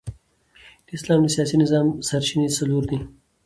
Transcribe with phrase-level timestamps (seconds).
[0.85, 2.99] د اسلام د سیاسي نظام سرچینې څلور دي.